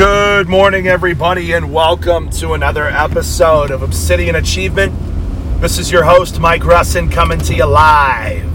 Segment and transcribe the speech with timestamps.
[0.00, 4.94] Good morning, everybody, and welcome to another episode of Obsidian Achievement.
[5.60, 8.50] This is your host, Mike Russin, coming to you live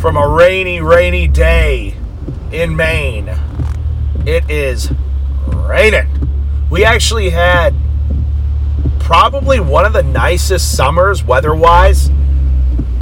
[0.00, 1.96] from a rainy, rainy day
[2.50, 3.28] in Maine.
[4.24, 4.90] It is
[5.48, 6.08] raining.
[6.70, 7.74] We actually had
[9.00, 12.08] probably one of the nicest summers, weather wise,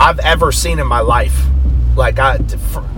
[0.00, 1.46] I've ever seen in my life.
[1.94, 2.40] Like, I,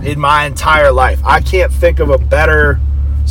[0.01, 1.21] in my entire life.
[1.23, 2.79] I can't think of a better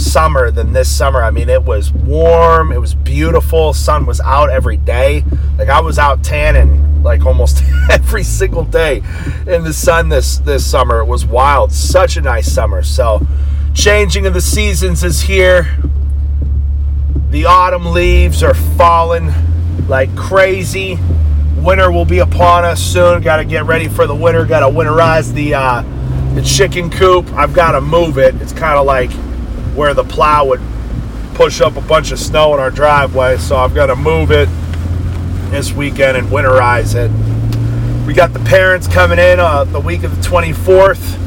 [0.01, 1.23] summer than this summer.
[1.23, 5.25] I mean, it was warm, it was beautiful, sun was out every day.
[5.59, 9.03] Like I was out tanning like almost every single day
[9.47, 11.01] in the sun this this summer.
[11.01, 11.73] It was wild.
[11.73, 12.83] Such a nice summer.
[12.83, 13.27] So,
[13.75, 15.69] changing of the seasons is here.
[17.31, 19.33] The autumn leaves are falling
[19.89, 20.99] like crazy.
[21.57, 23.23] Winter will be upon us soon.
[23.23, 24.45] Got to get ready for the winter.
[24.47, 25.83] Got to winterize the uh,
[26.35, 27.31] the chicken coop.
[27.33, 28.35] I've got to move it.
[28.37, 29.11] It's kind of like
[29.75, 30.61] where the plow would
[31.35, 33.39] push up a bunch of snow in our driveway.
[33.39, 34.49] So I've got to move it
[35.51, 37.11] this weekend and winterize it.
[38.07, 41.19] We got the parents coming in uh, the week of the 24th.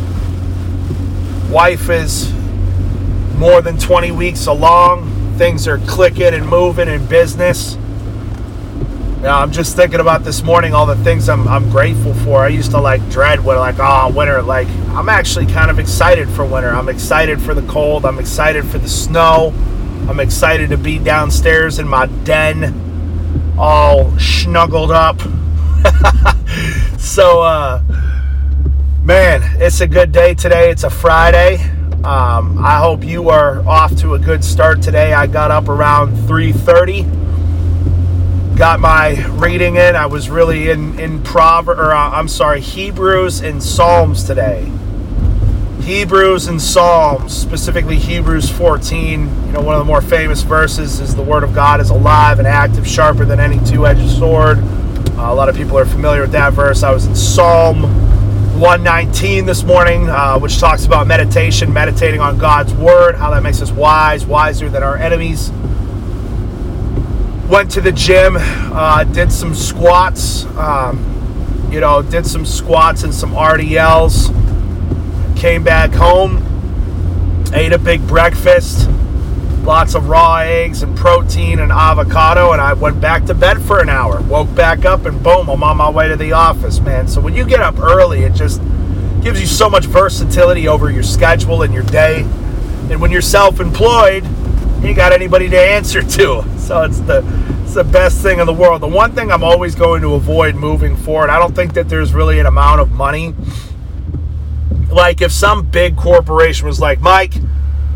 [1.50, 2.34] Wife is
[3.36, 5.38] more than 20 weeks along.
[5.38, 7.78] Things are clicking and moving in business.
[9.24, 12.42] Now, I'm just thinking about this morning all the things I'm, I'm grateful for.
[12.42, 14.42] I used to like dread when like oh winter.
[14.42, 16.68] Like I'm actually kind of excited for winter.
[16.72, 18.06] I'm excited for the cold.
[18.06, 19.54] I'm excited for the snow.
[20.10, 25.22] I'm excited to be downstairs in my den, all snuggled up.
[27.00, 27.82] so, uh,
[29.04, 30.70] man, it's a good day today.
[30.70, 31.64] It's a Friday.
[32.04, 35.14] Um, I hope you are off to a good start today.
[35.14, 37.23] I got up around 3:30
[38.56, 39.96] got my reading in.
[39.96, 44.72] I was really in in Prover or uh, I'm sorry, Hebrews and Psalms today.
[45.82, 49.22] Hebrews and Psalms, specifically Hebrews 14.
[49.48, 52.40] You know, one of the more famous verses is the Word of God is alive
[52.40, 54.60] and active, sharper than any two-edged sword.
[54.60, 56.84] Uh, a lot of people are familiar with that verse.
[56.84, 57.84] I was in Psalm
[58.60, 63.62] 119 this morning, uh, which talks about meditation, meditating on God's Word, how that makes
[63.62, 65.52] us wise, wiser than our enemies
[67.54, 73.14] went to the gym, uh, did some squats, um, you know, did some squats and
[73.14, 74.32] some RDLs.
[75.38, 76.42] Came back home,
[77.54, 78.90] ate a big breakfast,
[79.62, 83.80] lots of raw eggs and protein and avocado, and I went back to bed for
[83.80, 84.20] an hour.
[84.22, 87.08] Woke back up, and boom, I'm on my way to the office, man.
[87.08, 88.64] So when you get up early, it just
[89.22, 92.22] gives you so much versatility over your schedule and your day.
[92.90, 94.26] And when you're self employed,
[94.84, 96.44] you got anybody to answer to.
[96.58, 97.24] So it's the
[97.64, 98.82] it's the best thing in the world.
[98.82, 102.14] The one thing I'm always going to avoid moving forward, I don't think that there's
[102.14, 103.34] really an amount of money.
[104.92, 107.34] Like if some big corporation was like, Mike,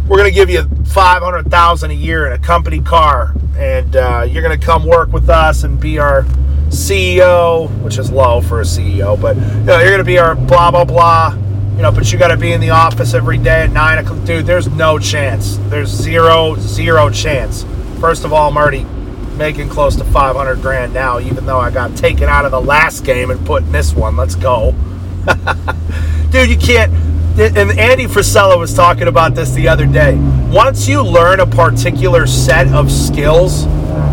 [0.08, 4.66] we're to give you 500,000 a year in a company car and uh, you're to
[4.66, 6.24] come work with us and be our
[6.69, 10.72] CEO, which is low for a CEO, but you know, you're to be our blah
[10.72, 11.38] blah blah
[11.78, 14.26] you know, but you got to be in the office every day at nine o'clock.
[14.26, 15.58] Dude, there's no chance.
[15.70, 17.66] There's zero, zero chance.
[18.00, 18.84] First of all, I'm already
[19.38, 23.06] making close to 500 grand now, even though I got taken out of the last
[23.06, 24.18] game and put in this one.
[24.18, 24.74] Let's go.
[26.32, 26.92] Dude, you can't.
[27.40, 30.16] And Andy Frisella was talking about this the other day.
[30.50, 33.68] Once you learn a particular set of skills,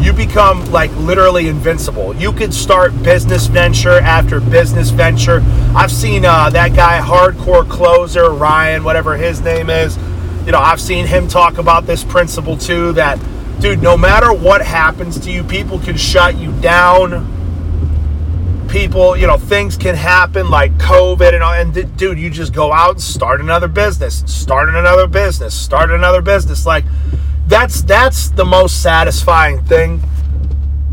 [0.05, 2.15] you become like literally invincible.
[2.15, 5.41] You could start business venture after business venture.
[5.75, 9.97] I've seen uh, that guy, hardcore closer, Ryan, whatever his name is.
[10.45, 13.19] You know, I've seen him talk about this principle too that,
[13.61, 17.33] dude, no matter what happens to you, people can shut you down.
[18.69, 21.55] People, you know, things can happen like COVID and all.
[21.55, 26.21] And dude, you just go out and start another business, start another business, start another
[26.21, 26.67] business.
[26.67, 26.85] Like,
[27.47, 30.03] that's that's the most satisfying thing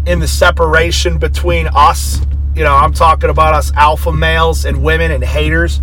[0.05, 2.19] in the separation between us
[2.55, 5.79] you know i'm talking about us alpha males and women and haters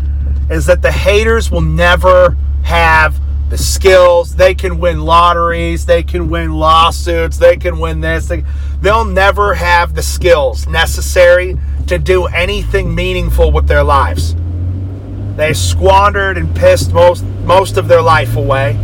[0.50, 3.18] is that the haters will never have
[3.50, 4.36] the skills.
[4.36, 8.44] They can win lotteries they can win lawsuits they can win this they,
[8.80, 11.56] they'll never have the skills necessary
[11.86, 14.34] to do anything meaningful with their lives.
[15.36, 18.78] They squandered and pissed most most of their life away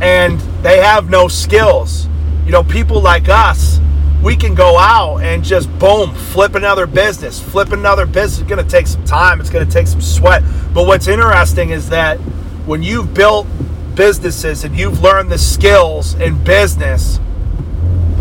[0.00, 2.08] and they have no skills.
[2.44, 3.80] You know, people like us,
[4.22, 7.40] we can go out and just boom, flip another business.
[7.40, 8.40] Flip another business.
[8.40, 10.42] It's going to take some time, it's going to take some sweat.
[10.72, 12.18] But what's interesting is that
[12.66, 13.46] when you've built
[13.94, 17.20] businesses and you've learned the skills in business,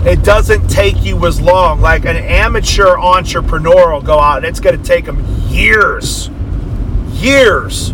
[0.05, 1.81] it doesn't take you as long.
[1.81, 6.29] Like an amateur entrepreneur will go out and it's going to take them years,
[7.13, 7.91] years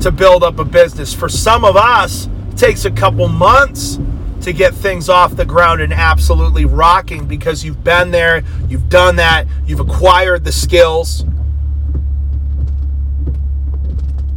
[0.00, 1.12] to build up a business.
[1.12, 3.98] For some of us, takes a couple months
[4.42, 9.16] to get things off the ground and absolutely rocking because you've been there, you've done
[9.16, 11.24] that, you've acquired the skills.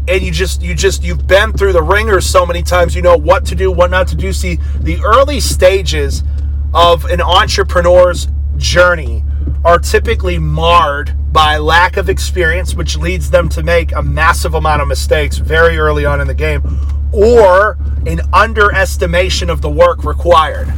[0.08, 3.16] And you just you just you've been through the ringer so many times you know
[3.16, 4.34] what to do, what not to do.
[4.34, 6.24] See, the early stages
[6.74, 8.28] of an entrepreneur's
[8.58, 9.24] journey
[9.66, 14.82] are typically marred by lack of experience, which leads them to make a massive amount
[14.82, 16.62] of mistakes very early on in the game,
[17.12, 20.72] or an underestimation of the work required.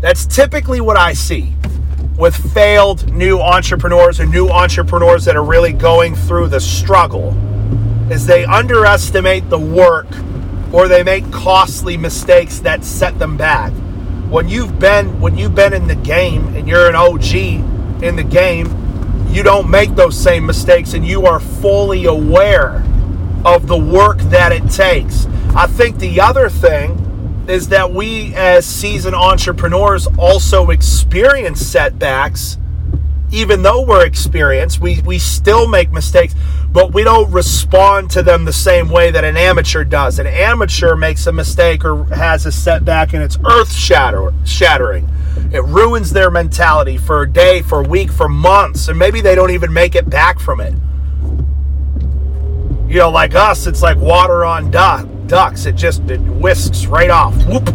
[0.00, 1.54] That's typically what I see
[2.16, 7.34] with failed new entrepreneurs or new entrepreneurs that are really going through the struggle
[8.10, 10.06] is they underestimate the work
[10.72, 13.72] or they make costly mistakes that set them back.
[14.30, 17.73] When you've been when you've been in the game and you're an OG
[18.04, 18.66] in the game,
[19.30, 22.84] you don't make those same mistakes and you are fully aware
[23.44, 25.26] of the work that it takes.
[25.56, 27.00] I think the other thing
[27.48, 32.58] is that we, as seasoned entrepreneurs, also experience setbacks.
[33.30, 36.34] Even though we're experienced, we, we still make mistakes,
[36.70, 40.18] but we don't respond to them the same way that an amateur does.
[40.18, 45.08] An amateur makes a mistake or has a setback and it's earth shatter, shattering.
[45.54, 49.36] It ruins their mentality for a day, for a week, for months, and maybe they
[49.36, 50.74] don't even make it back from it.
[52.88, 55.66] You know, like us, it's like water on duck, ducks.
[55.66, 57.34] It just it whisks right off.
[57.46, 57.68] Whoop.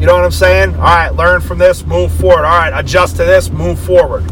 [0.00, 0.74] You know what I'm saying?
[0.76, 2.44] All right, learn from this, move forward.
[2.44, 4.24] All right, adjust to this, move forward.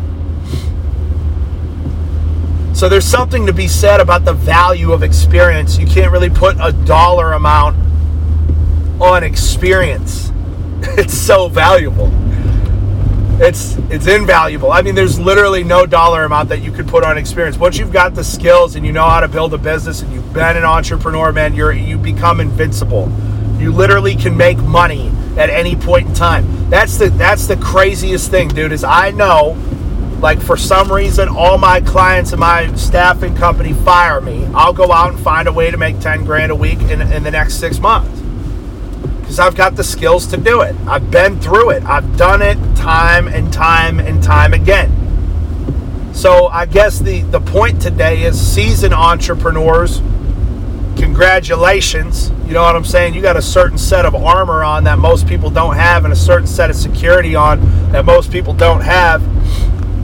[2.74, 5.78] So there's something to be said about the value of experience.
[5.78, 7.76] You can't really put a dollar amount
[9.00, 10.32] on experience.
[10.96, 12.10] It's so valuable
[13.40, 14.70] it's it's invaluable.
[14.70, 17.56] I mean, there's literally no dollar amount that you could put on experience.
[17.56, 20.30] Once you've got the skills and you know how to build a business and you've
[20.34, 23.10] been an entrepreneur, man, you're you become invincible.
[23.58, 26.68] You literally can make money at any point in time.
[26.68, 28.72] That's the that's the craziest thing, dude.
[28.72, 29.56] Is I know,
[30.20, 34.44] like for some reason, all my clients and my staffing company fire me.
[34.54, 37.22] I'll go out and find a way to make ten grand a week in, in
[37.22, 38.19] the next six months
[39.30, 40.74] because I've got the skills to do it.
[40.88, 41.84] I've been through it.
[41.84, 46.10] I've done it time and time and time again.
[46.12, 49.98] So I guess the, the point today is seasoned entrepreneurs,
[50.96, 52.30] congratulations.
[52.44, 53.14] You know what I'm saying?
[53.14, 56.16] You got a certain set of armor on that most people don't have, and a
[56.16, 57.60] certain set of security on
[57.92, 59.22] that most people don't have.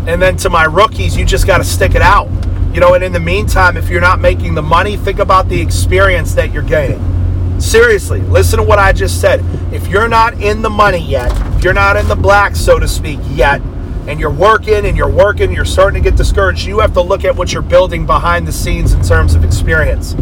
[0.07, 2.31] And then to my rookies, you just got to stick it out.
[2.73, 5.61] You know, and in the meantime, if you're not making the money, think about the
[5.61, 7.16] experience that you're gaining
[7.59, 9.41] Seriously, listen to what I just said.
[9.73, 12.87] If you're not in the money yet, if you're not in the black, so to
[12.87, 13.61] speak, yet,
[14.07, 17.25] and you're working and you're working, you're starting to get discouraged, you have to look
[17.25, 20.15] at what you're building behind the scenes in terms of experience.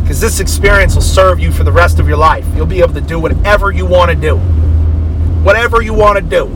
[0.00, 2.46] Because this experience will serve you for the rest of your life.
[2.56, 4.36] You'll be able to do whatever you want to do.
[5.44, 6.46] Whatever you want to do.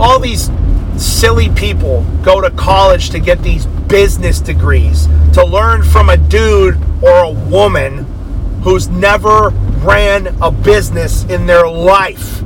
[0.00, 0.50] All these
[0.96, 6.82] silly people go to college to get these business degrees, to learn from a dude
[7.02, 7.98] or a woman
[8.62, 9.50] who's never
[9.84, 12.42] ran a business in their life.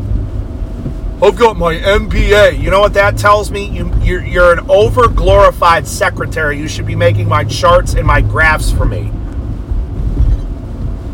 [1.22, 2.60] I've got my MBA.
[2.60, 3.64] You know what that tells me?
[3.66, 6.58] You, you're, you're an over glorified secretary.
[6.58, 9.12] You should be making my charts and my graphs for me.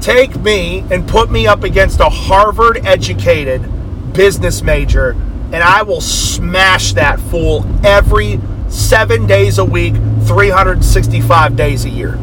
[0.00, 3.62] Take me and put me up against a Harvard educated
[4.14, 8.40] business major, and I will smash that fool every
[8.72, 9.94] seven days a week,
[10.26, 12.18] 365 days a year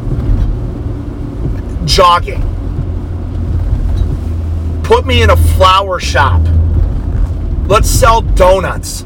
[1.90, 2.40] jogging.
[4.84, 6.40] Put me in a flower shop.
[7.66, 9.04] Let's sell donuts.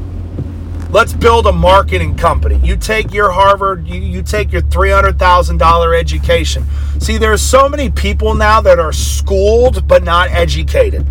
[0.89, 2.59] Let's build a marketing company.
[2.63, 6.65] You take your Harvard, you, you take your $300,000 education.
[6.99, 11.05] See, there's so many people now that are schooled but not educated.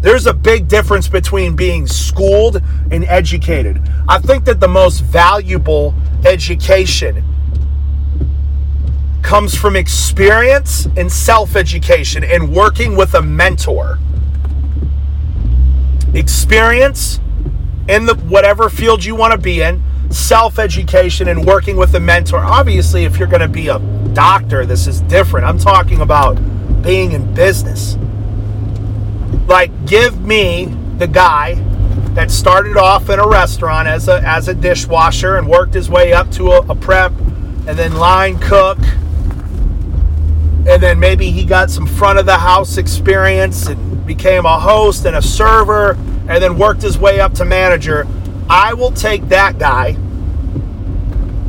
[0.00, 3.80] There's a big difference between being schooled and educated.
[4.08, 7.24] I think that the most valuable education
[9.22, 13.98] comes from experience and self education and working with a mentor.
[16.14, 17.18] Experience
[17.88, 22.00] in the whatever field you want to be in, self education and working with a
[22.00, 22.38] mentor.
[22.38, 23.78] Obviously, if you're going to be a
[24.12, 25.46] doctor, this is different.
[25.46, 26.34] I'm talking about
[26.82, 27.96] being in business.
[29.46, 31.54] Like, give me the guy
[32.14, 36.12] that started off in a restaurant as a as a dishwasher and worked his way
[36.12, 37.12] up to a, a prep
[37.66, 38.78] and then line cook
[40.64, 45.04] and then maybe he got some front of the house experience and became a host
[45.04, 45.92] and a server
[46.28, 48.06] and then worked his way up to manager.
[48.48, 49.96] I will take that guy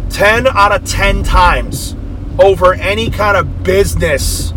[0.09, 1.95] 10 out of 10 times
[2.39, 4.51] over any kind of business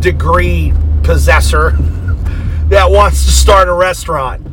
[0.00, 0.72] degree
[1.04, 1.70] possessor
[2.68, 4.44] that wants to start a restaurant.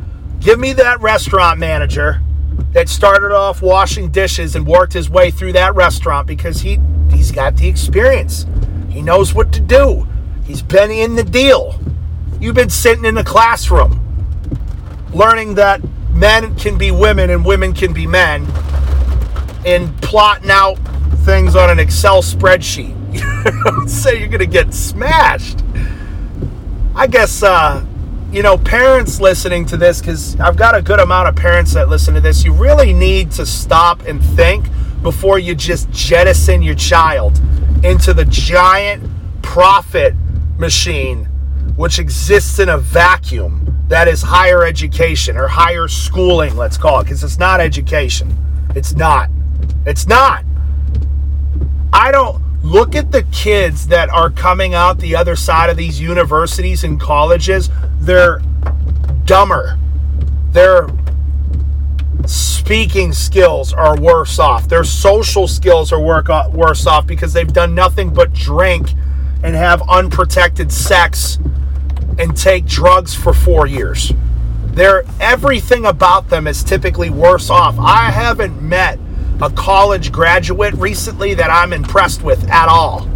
[0.44, 2.20] Give me that restaurant manager
[2.72, 6.78] that started off washing dishes and worked his way through that restaurant because he
[7.10, 8.44] he's got the experience.
[8.90, 10.06] He knows what to do.
[10.44, 11.80] He's been in the deal.
[12.40, 14.00] You've been sitting in the classroom
[15.14, 18.46] learning that men can be women and women can be men
[19.64, 20.74] and plotting out
[21.24, 22.92] things on an Excel spreadsheet.
[23.88, 25.64] so you're going to get smashed.
[26.94, 27.84] I guess uh,
[28.34, 31.88] you know, parents listening to this, because I've got a good amount of parents that
[31.88, 34.66] listen to this, you really need to stop and think
[35.02, 37.40] before you just jettison your child
[37.84, 39.08] into the giant
[39.42, 40.14] profit
[40.58, 41.26] machine
[41.76, 47.04] which exists in a vacuum that is higher education or higher schooling, let's call it,
[47.04, 48.36] because it's not education.
[48.74, 49.30] It's not.
[49.86, 50.44] It's not.
[51.92, 56.00] I don't look at the kids that are coming out the other side of these
[56.00, 57.68] universities and colleges
[58.00, 58.40] they're
[59.26, 59.78] dumber.
[60.52, 60.88] Their
[62.26, 64.66] speaking skills are worse off.
[64.66, 68.92] Their social skills are work, uh, worse off because they've done nothing but drink
[69.42, 71.38] and have unprotected sex
[72.18, 74.12] and take drugs for four years.
[74.68, 77.78] They're, everything about them is typically worse off.
[77.78, 78.98] I haven't met
[79.42, 83.08] a college graduate recently that I'm impressed with at all.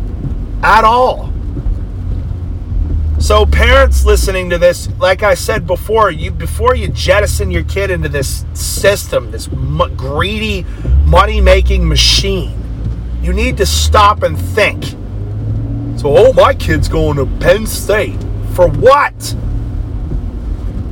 [0.63, 1.33] At all.
[3.21, 7.91] So parents listening to this, like I said before, you before you jettison your kid
[7.91, 10.65] into this system, this m- greedy
[11.05, 12.55] money-making machine,
[13.21, 14.85] you need to stop and think.
[15.99, 18.23] So, oh, my kid's going to Penn State
[18.55, 19.35] for what?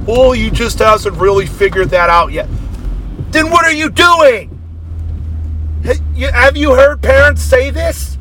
[0.09, 2.49] Oh, you just hasn't really figured that out yet.
[3.30, 4.56] Then what are you doing?
[5.87, 8.19] Have you heard parents say this?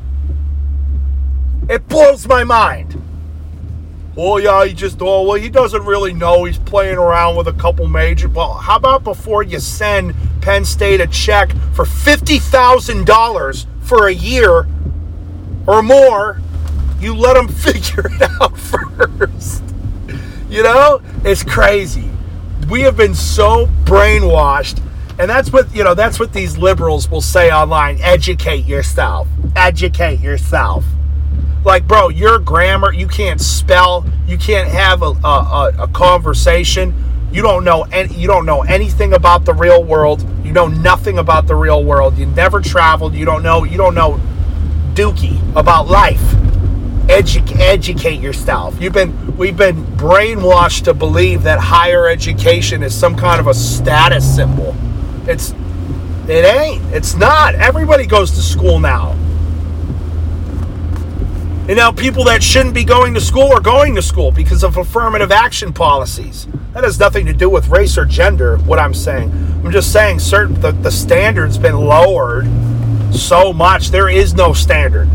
[1.69, 3.01] It blows my mind.
[4.17, 6.45] Oh yeah, he just oh well he doesn't really know.
[6.45, 8.29] He's playing around with a couple major.
[8.29, 14.07] Well, how about before you send Penn State a check for fifty thousand dollars for
[14.07, 14.67] a year
[15.67, 16.39] or more,
[16.99, 19.63] you let them figure it out first.
[20.49, 22.09] You know, it's crazy.
[22.69, 24.81] We have been so brainwashed,
[25.17, 25.93] and that's what you know.
[25.93, 27.99] That's what these liberals will say online.
[28.01, 29.27] Educate yourself.
[29.55, 30.83] Educate yourself.
[31.63, 36.93] Like bro your grammar you can't spell you can't have a, a, a, conversation.
[37.31, 40.23] You don't know any, you don't know anything about the real world.
[40.43, 42.17] You know nothing about the real world.
[42.17, 43.13] You never traveled.
[43.13, 44.19] You don't know you don't know
[44.93, 46.21] dookie about life.
[47.07, 48.79] Edu- educate yourself.
[48.81, 53.53] You've been we've been brainwashed to believe that higher education is some kind of a
[53.53, 54.75] status symbol
[55.27, 55.53] it's
[56.27, 59.15] it ain't it's not everybody goes to school now
[61.67, 64.77] and now people that shouldn't be going to school are going to school because of
[64.77, 66.47] affirmative action policies.
[66.73, 69.31] That has nothing to do with race or gender, what I'm saying.
[69.31, 72.45] I'm just saying certain the, the standard's been lowered
[73.11, 73.89] so much.
[73.89, 75.09] There is no standard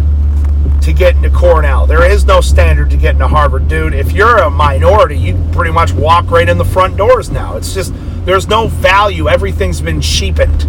[0.82, 1.86] to get into Cornell.
[1.86, 3.68] There is no standard to get into Harvard.
[3.68, 7.56] Dude, if you're a minority, you pretty much walk right in the front doors now.
[7.56, 9.28] It's just there's no value.
[9.28, 10.66] Everything's been cheapened.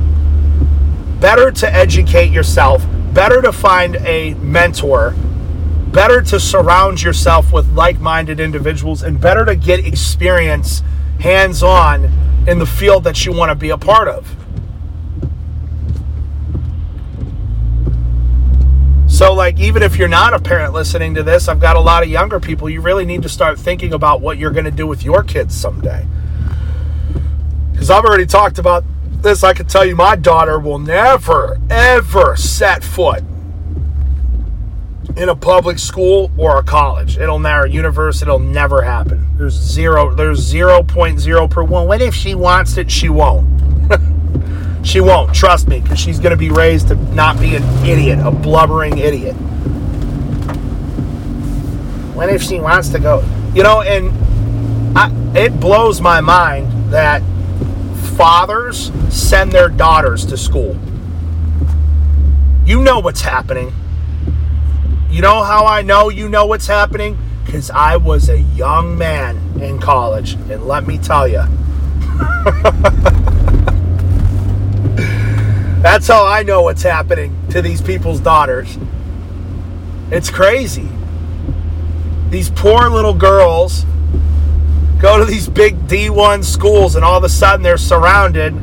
[1.20, 5.16] Better to educate yourself, better to find a mentor
[5.92, 10.82] better to surround yourself with like minded individuals and better to get experience
[11.20, 12.06] hands on
[12.48, 14.36] in the field that you want to be a part of.
[19.08, 22.02] So, like, even if you're not a parent listening to this, I've got a lot
[22.02, 22.70] of younger people.
[22.70, 25.56] You really need to start thinking about what you're going to do with your kids
[25.56, 26.08] someday.
[27.82, 28.84] Because I've already talked about
[29.24, 29.44] this.
[29.44, 33.24] I can tell you, my daughter will never, ever set foot
[35.18, 37.18] in a public school or a college.
[37.18, 38.30] It'll never university.
[38.30, 39.36] It'll never happen.
[39.36, 40.14] There's zero.
[40.14, 41.88] There's zero point zero per one.
[41.88, 42.92] What if she wants it?
[42.92, 43.50] She won't.
[44.86, 45.34] she won't.
[45.34, 49.00] Trust me, because she's going to be raised to not be an idiot, a blubbering
[49.00, 49.34] idiot.
[52.14, 53.28] What if she wants to go?
[53.56, 57.24] You know, and I, it blows my mind that
[58.18, 60.78] fathers send their daughters to school.
[62.66, 63.74] You know what's happening
[65.12, 67.18] you know how I know you know what's happening?
[67.46, 70.36] Because I was a young man in college.
[70.50, 71.42] And let me tell you,
[75.82, 78.78] that's how I know what's happening to these people's daughters.
[80.12, 80.88] It's crazy.
[82.30, 83.86] These poor little girls
[85.02, 88.54] go to these big D1 schools and all of a sudden they're surrounded,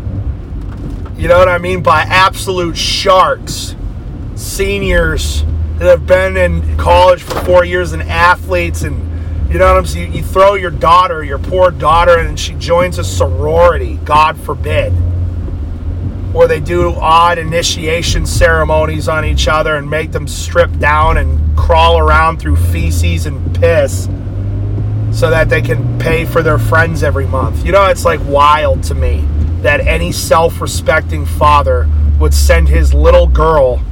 [1.16, 3.74] you know what I mean, by absolute sharks,
[4.36, 5.42] seniors
[5.78, 9.04] that have been in college for four years and athletes and
[9.50, 10.12] you know what I'm saying?
[10.12, 14.92] You, you throw your daughter, your poor daughter, and she joins a sorority, God forbid.
[16.34, 21.56] Or they do odd initiation ceremonies on each other and make them strip down and
[21.56, 24.06] crawl around through feces and piss
[25.18, 27.66] so that they can pay for their friends every month.
[27.66, 29.26] You know, it's like wild to me
[29.62, 31.88] that any self respecting father
[32.20, 33.82] would send his little girl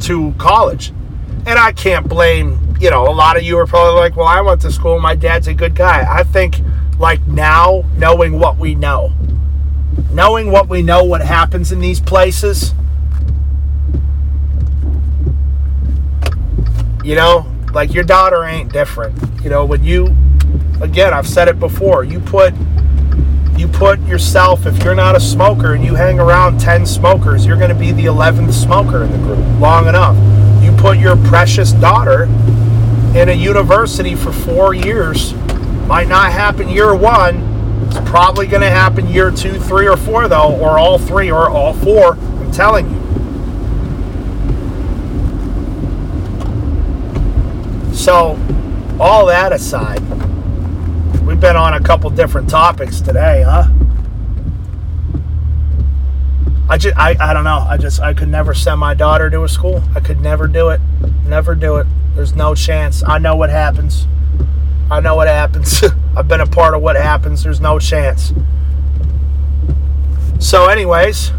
[0.00, 0.92] to college.
[1.46, 4.40] And I can't blame, you know, a lot of you are probably like, well, I
[4.40, 6.04] went to school, my dad's a good guy.
[6.10, 6.60] I think,
[6.98, 9.12] like, now, knowing what we know,
[10.10, 12.74] knowing what we know, what happens in these places,
[17.04, 19.16] you know, like your daughter ain't different.
[19.44, 20.14] You know, when you,
[20.80, 22.54] again, I've said it before, you put
[23.56, 27.58] you put yourself, if you're not a smoker and you hang around 10 smokers, you're
[27.58, 30.16] going to be the 11th smoker in the group long enough.
[30.64, 32.22] You put your precious daughter
[33.14, 35.34] in a university for four years,
[35.86, 37.48] might not happen year one.
[37.88, 41.50] It's probably going to happen year two, three, or four, though, or all three, or
[41.50, 42.14] all four.
[42.14, 43.00] I'm telling you.
[47.92, 48.38] So,
[48.98, 50.00] all that aside,
[51.40, 53.66] We've been on a couple different topics today, huh?
[56.68, 57.64] I just, I, I don't know.
[57.66, 59.82] I just, I could never send my daughter to a school.
[59.94, 60.82] I could never do it.
[61.24, 61.86] Never do it.
[62.14, 63.02] There's no chance.
[63.02, 64.06] I know what happens.
[64.90, 65.82] I know what happens.
[66.14, 67.42] I've been a part of what happens.
[67.42, 68.34] There's no chance.
[70.40, 71.32] So, anyways,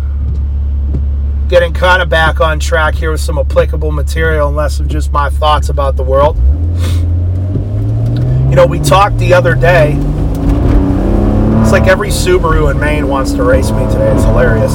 [1.47, 5.11] getting kind of back on track here with some applicable material and less of just
[5.11, 6.39] my thoughts about the world.
[8.51, 9.93] You know, we talked the other day.
[11.61, 14.13] It's like every Subaru in Maine wants to race me today.
[14.13, 14.73] It's hilarious.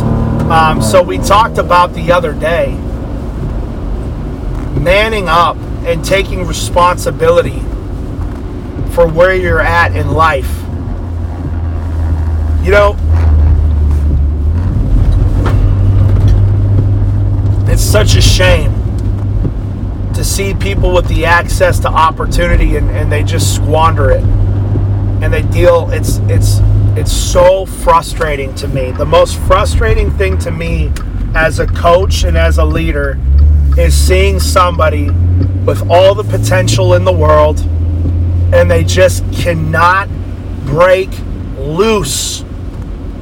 [0.51, 2.71] Um, so we talked about the other day
[4.81, 7.61] manning up and taking responsibility
[8.95, 10.51] for where you're at in life.
[12.65, 12.97] You know,
[17.71, 18.76] it's such a shame
[20.17, 24.23] to see people with the access to opportunity and, and they just squander it.
[25.23, 26.61] And they deal it's it's
[26.97, 28.93] it's so frustrating to me.
[28.93, 30.91] The most frustrating thing to me
[31.35, 33.19] as a coach and as a leader
[33.77, 35.11] is seeing somebody
[35.67, 37.61] with all the potential in the world
[38.55, 40.09] and they just cannot
[40.65, 41.11] break
[41.59, 42.43] loose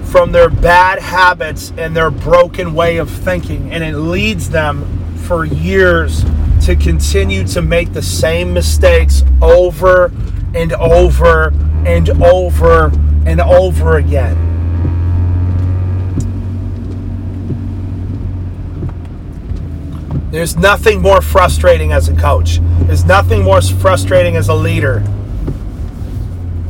[0.04, 3.72] from their bad habits and their broken way of thinking.
[3.72, 6.24] And it leads them for years
[6.64, 10.10] to continue to make the same mistakes over
[10.54, 11.52] and over
[11.84, 12.86] and over
[13.26, 14.52] and over again.
[20.30, 22.60] There's nothing more frustrating as a coach.
[22.86, 25.00] There's nothing more frustrating as a leader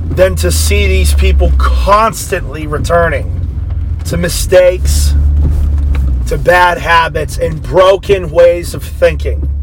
[0.06, 3.30] than to see these people constantly returning
[4.06, 5.14] to mistakes,
[6.26, 9.53] to bad habits, and broken ways of thinking.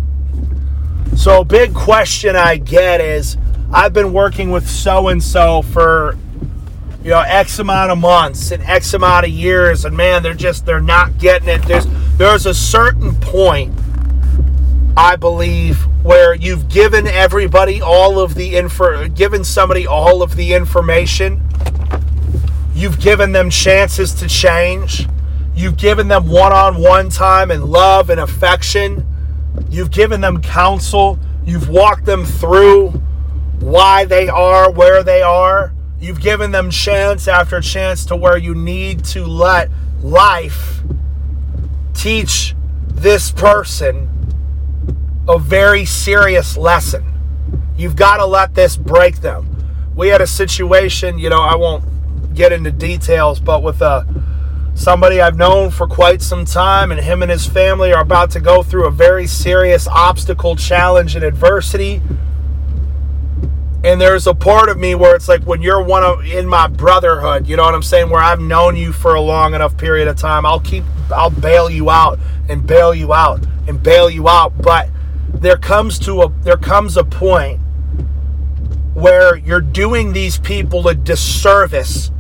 [1.15, 3.37] So, big question I get is
[3.71, 6.17] I've been working with so and so for
[7.03, 10.65] you know X amount of months and X amount of years, and man, they're just
[10.65, 11.61] they're not getting it.
[11.63, 11.85] There's
[12.17, 13.77] there's a certain point,
[14.97, 20.53] I believe, where you've given everybody all of the info, given somebody all of the
[20.53, 21.41] information.
[22.73, 25.07] You've given them chances to change.
[25.55, 29.05] You've given them one-on-one time and love and affection
[29.69, 31.19] You've given them counsel.
[31.45, 32.89] You've walked them through
[33.59, 35.73] why they are where they are.
[35.99, 39.69] You've given them chance after chance to where you need to let
[40.01, 40.81] life
[41.93, 42.55] teach
[42.87, 44.09] this person
[45.27, 47.05] a very serious lesson.
[47.77, 49.47] You've got to let this break them.
[49.95, 54.07] We had a situation, you know, I won't get into details, but with a
[54.73, 58.39] somebody I've known for quite some time, and him and his family are about to
[58.39, 62.01] go through a very serious obstacle, challenge, and adversity.
[63.83, 66.67] And there's a part of me where it's like when you're one of in my
[66.67, 70.07] brotherhood, you know what I'm saying, where I've known you for a long enough period
[70.07, 74.29] of time, I'll keep I'll bail you out and bail you out and bail you
[74.29, 74.53] out.
[74.61, 74.89] But
[75.33, 77.59] there comes to a there comes a point
[78.93, 82.11] where you're doing these people a disservice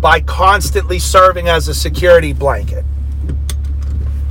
[0.00, 2.84] by constantly serving as a security blanket.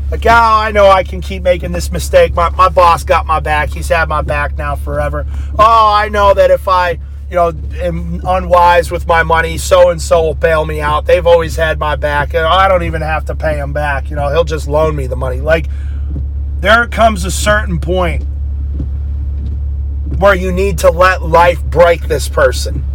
[0.10, 2.34] Like, oh, I know I can keep making this mistake.
[2.34, 3.70] My, my boss got my back.
[3.70, 5.26] He's had my back now forever.
[5.60, 6.92] Oh, I know that if I,
[7.30, 7.52] you know,
[7.82, 11.06] am unwise with my money, so and so will bail me out.
[11.06, 12.34] They've always had my back.
[12.34, 14.10] I don't even have to pay him back.
[14.10, 15.42] You know, he'll just loan me the money.
[15.42, 15.68] Like,
[16.62, 18.24] there comes a certain point
[20.20, 22.86] where you need to let life break this person.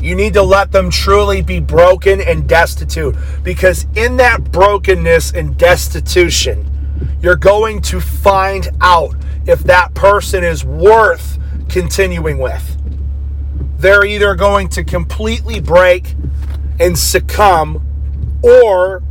[0.00, 5.56] You need to let them truly be broken and destitute because in that brokenness and
[5.58, 6.64] destitution,
[7.20, 9.14] you're going to find out
[9.46, 12.76] if that person is worth continuing with.
[13.78, 16.14] They're either going to completely break
[16.80, 17.84] and succumb,
[18.42, 19.02] or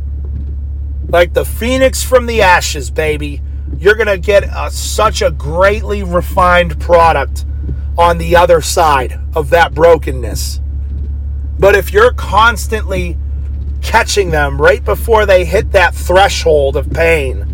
[1.08, 3.42] like the phoenix from the ashes, baby,
[3.78, 7.44] you're going to get a, such a greatly refined product
[7.96, 10.60] on the other side of that brokenness.
[11.58, 13.16] But if you're constantly
[13.82, 17.46] catching them right before they hit that threshold of pain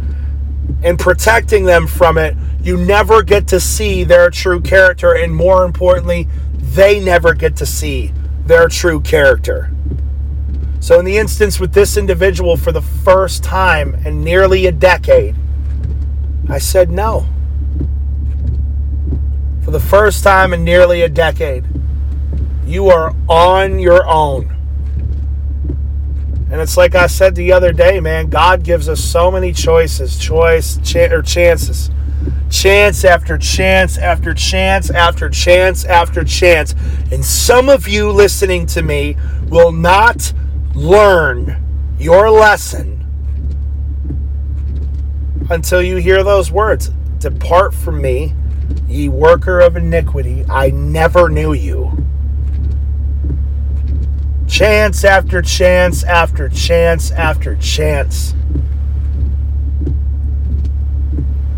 [0.83, 5.13] and protecting them from it, you never get to see their true character.
[5.15, 8.13] And more importantly, they never get to see
[8.47, 9.71] their true character.
[10.81, 15.35] So, in the instance with this individual, for the first time in nearly a decade,
[16.49, 17.27] I said no.
[19.65, 21.65] For the first time in nearly a decade,
[22.67, 24.51] you are on your own.
[26.51, 30.17] And it's like I said the other day, man, God gives us so many choices,
[30.17, 31.91] choice ch- or chances.
[32.51, 36.75] Chance after chance after chance after chance after chance.
[37.11, 39.17] And some of you listening to me
[39.49, 40.33] will not
[40.75, 41.61] learn
[41.99, 43.05] your lesson
[45.51, 48.35] until you hear those words Depart from me,
[48.87, 50.45] ye worker of iniquity.
[50.49, 52.04] I never knew you
[54.49, 58.35] chance after chance after chance after chance.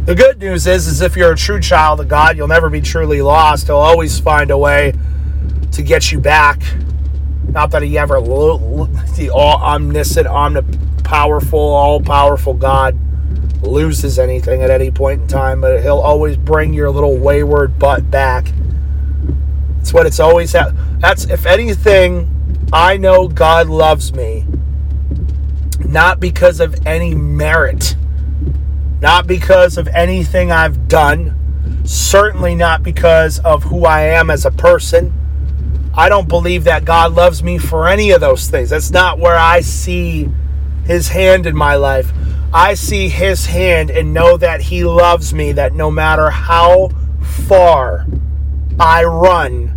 [0.05, 2.81] The good news is, is if you're a true child of God, you'll never be
[2.81, 3.67] truly lost.
[3.67, 4.95] He'll always find a way
[5.73, 6.63] to get you back.
[7.49, 12.97] Not that he ever, the all omniscient, omnipowerful, all powerful God
[13.63, 18.09] loses anything at any point in time, but he'll always bring your little wayward butt
[18.09, 18.53] back.
[19.81, 20.77] It's what it's always had.
[21.01, 22.36] That's, if anything,
[22.73, 24.45] I know God loves me
[25.87, 27.97] not because of any merit,
[29.01, 34.51] not because of anything I've done, certainly not because of who I am as a
[34.51, 35.13] person.
[35.95, 38.71] I don't believe that God loves me for any of those things.
[38.71, 40.29] That's not where I see
[40.85, 42.13] His hand in my life.
[42.53, 46.91] I see His hand and know that He loves me, that no matter how
[47.47, 48.07] far
[48.79, 49.73] I run,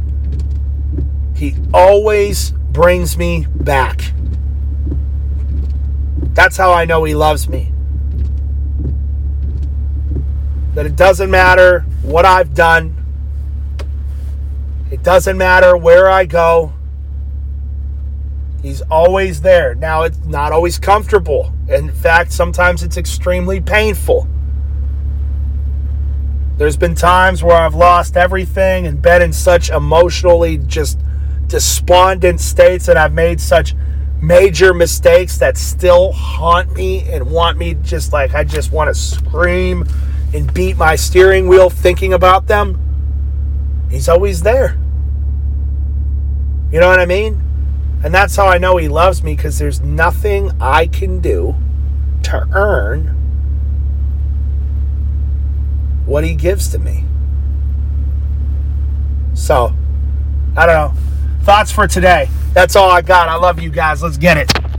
[1.36, 4.14] He always brings me back.
[6.34, 7.74] That's how I know He loves me.
[10.76, 12.96] That it doesn't matter what I've done,
[14.90, 16.72] it doesn't matter where I go.
[18.62, 19.76] He's always there.
[19.76, 21.54] Now, it's not always comfortable.
[21.68, 24.26] In fact, sometimes it's extremely painful.
[26.56, 30.98] There's been times where I've lost everything and been in such emotionally just
[31.50, 33.76] despondent states and I've made such
[34.22, 38.94] major mistakes that still haunt me and want me just like I just want to
[38.94, 39.86] scream
[40.34, 42.80] and beat my steering wheel thinking about them.
[43.90, 44.78] He's always there.
[46.72, 47.42] You know what I mean?
[48.04, 51.56] And that's how I know he loves me because there's nothing I can do
[52.24, 53.16] to earn
[56.06, 57.06] what he gives to me.
[59.34, 59.74] So,
[60.56, 61.09] I don't know.
[61.44, 62.30] Thoughts for today.
[62.54, 63.30] That's all I got.
[63.30, 64.04] I love you guys.
[64.04, 64.60] Let's get it.